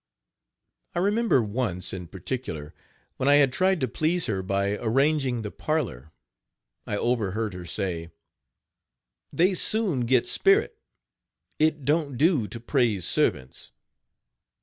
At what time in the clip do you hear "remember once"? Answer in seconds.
0.99-1.93